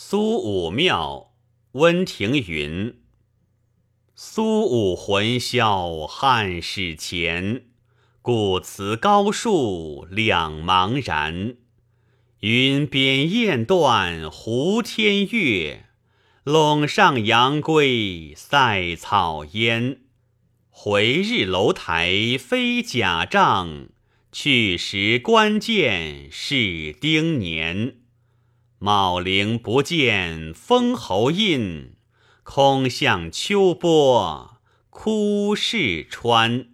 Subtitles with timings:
[0.00, 1.32] 苏武庙，
[1.72, 2.94] 温庭筠。
[4.14, 7.64] 苏武魂销汉室前，
[8.22, 11.56] 故辞高树两茫然。
[12.38, 15.86] 云边雁断胡天月，
[16.44, 20.02] 陇上杨归塞草烟。
[20.70, 23.88] 回日楼台飞甲帐，
[24.30, 27.96] 去时关键是丁年。
[28.80, 31.96] 茂陵不见封侯印，
[32.44, 36.68] 空向秋波哭逝川。